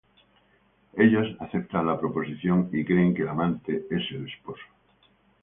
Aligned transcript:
Ellos 0.97 1.27
aceptan 1.39 1.85
la 1.85 1.99
proposición 1.99 2.71
y 2.73 2.83
creen 2.83 3.13
que 3.13 3.21
el 3.21 3.27
amante 3.27 3.85
es 3.87 4.01
el 4.09 4.27
esposo. 4.27 4.63